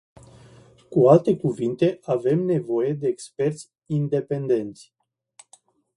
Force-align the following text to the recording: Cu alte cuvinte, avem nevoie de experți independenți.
Cu 0.89 1.05
alte 1.13 1.35
cuvinte, 1.37 1.99
avem 2.01 2.39
nevoie 2.45 2.93
de 2.93 3.07
experți 3.07 3.71
independenți. 3.85 4.93